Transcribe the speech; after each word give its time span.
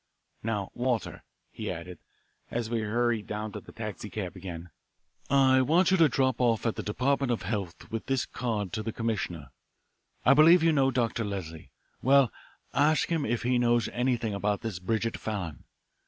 "Now, 0.41 0.71
Walter," 0.73 1.23
he 1.51 1.69
added, 1.69 1.99
as 2.49 2.71
we 2.71 2.79
hurried 2.79 3.27
down 3.27 3.51
to 3.51 3.59
the 3.59 3.71
taxicab 3.71 4.35
again, 4.35 4.71
"I 5.29 5.61
want 5.61 5.91
you 5.91 5.97
to 5.97 6.09
drop 6.09 6.41
off 6.41 6.65
at 6.65 6.73
the 6.75 6.81
Department 6.81 7.31
of 7.31 7.43
Health 7.43 7.91
with 7.91 8.07
this 8.07 8.25
card 8.25 8.73
to 8.73 8.81
the 8.81 8.91
commissioner. 8.91 9.51
I 10.25 10.33
believe 10.33 10.63
you 10.63 10.71
know 10.71 10.89
Dr. 10.89 11.23
Leslie. 11.23 11.69
Well, 12.01 12.31
ask 12.73 13.09
him 13.09 13.25
if 13.27 13.43
he 13.43 13.59
knows 13.59 13.89
anything 13.89 14.33
about 14.33 14.61
this 14.61 14.79
Bridget 14.79 15.17
Fallon. 15.17 15.65